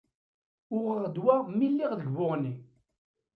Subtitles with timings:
[0.75, 2.53] Uɣeɣ-d wa mi lliɣ deg Buɣni.